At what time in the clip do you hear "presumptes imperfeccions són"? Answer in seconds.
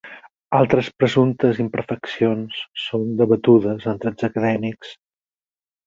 1.01-3.07